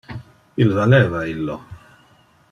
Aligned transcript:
Il 0.63 0.71
valeva 0.77 1.21
illo. 1.33 1.59